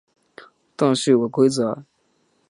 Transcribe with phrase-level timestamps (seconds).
[0.75, 1.83] 但是有个规则